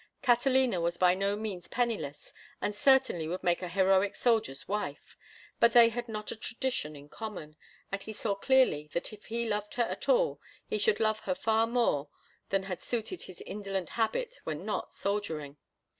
Catalina 0.23 0.81
was 0.81 0.97
by 0.97 1.13
no 1.13 1.35
means 1.35 1.67
penniless, 1.67 2.33
and 2.59 2.73
certainly 2.75 3.27
would 3.27 3.43
make 3.43 3.61
a 3.61 3.67
heroic 3.67 4.15
soldier's 4.15 4.67
wife; 4.67 5.15
but 5.59 5.73
they 5.73 5.89
had 5.89 6.09
not 6.09 6.31
a 6.31 6.35
tradition 6.35 6.95
in 6.95 7.07
common, 7.07 7.55
and 7.91 8.01
he 8.01 8.11
saw 8.11 8.33
clearly 8.33 8.89
that 8.93 9.13
if 9.13 9.25
he 9.25 9.47
loved 9.47 9.75
her 9.75 9.83
at 9.83 10.09
all 10.09 10.41
he 10.65 10.79
should 10.79 10.99
love 10.99 11.19
her 11.19 11.35
far 11.35 11.67
more 11.67 12.09
than 12.49 12.63
had 12.63 12.81
suited 12.81 13.21
his 13.21 13.41
indolent 13.41 13.89
habit 13.89 14.39
when 14.43 14.65
not 14.65 14.91
soldiering. 14.91 15.57